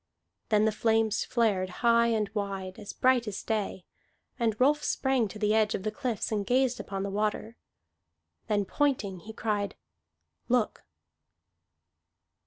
[0.49, 3.85] Then the flames flared high and wide, as bright as day.
[4.39, 7.55] And Rolf sprang to the edge of the cliffs and gazed upon the water.
[8.47, 9.75] Then, pointing, he cried,
[10.49, 10.85] "Look!"